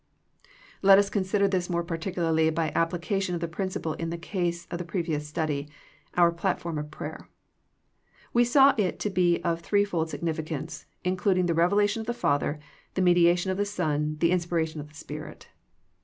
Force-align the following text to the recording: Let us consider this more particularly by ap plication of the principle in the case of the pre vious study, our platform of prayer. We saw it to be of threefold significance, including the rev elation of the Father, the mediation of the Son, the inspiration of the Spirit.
Let 0.81 0.97
us 0.97 1.11
consider 1.11 1.47
this 1.47 1.69
more 1.69 1.83
particularly 1.83 2.49
by 2.49 2.69
ap 2.69 2.89
plication 2.91 3.35
of 3.35 3.39
the 3.39 3.47
principle 3.47 3.93
in 3.93 4.09
the 4.09 4.17
case 4.17 4.65
of 4.71 4.79
the 4.79 4.83
pre 4.83 5.03
vious 5.03 5.21
study, 5.21 5.69
our 6.15 6.31
platform 6.31 6.79
of 6.79 6.89
prayer. 6.89 7.29
We 8.33 8.43
saw 8.43 8.73
it 8.79 8.99
to 9.01 9.11
be 9.11 9.39
of 9.43 9.61
threefold 9.61 10.09
significance, 10.09 10.87
including 11.03 11.45
the 11.45 11.53
rev 11.53 11.71
elation 11.73 11.97
of 11.97 12.07
the 12.07 12.15
Father, 12.15 12.59
the 12.95 13.03
mediation 13.03 13.51
of 13.51 13.57
the 13.57 13.63
Son, 13.65 14.17
the 14.21 14.31
inspiration 14.31 14.81
of 14.81 14.87
the 14.87 14.95
Spirit. 14.95 15.49